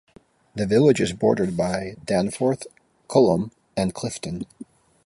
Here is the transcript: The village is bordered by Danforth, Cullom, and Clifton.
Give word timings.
The 0.55 0.65
village 0.65 0.99
is 0.99 1.13
bordered 1.13 1.55
by 1.55 1.93
Danforth, 2.05 2.65
Cullom, 3.07 3.51
and 3.77 3.93
Clifton. 3.93 4.47